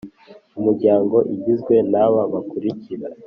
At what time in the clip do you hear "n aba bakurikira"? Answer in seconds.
1.91-3.05